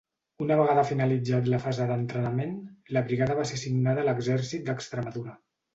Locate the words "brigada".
3.11-3.39